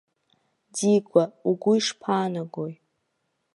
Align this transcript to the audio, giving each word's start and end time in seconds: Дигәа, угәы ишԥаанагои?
Дигәа, 0.73 1.23
угәы 1.49 1.73
ишԥаанагои? 1.79 2.73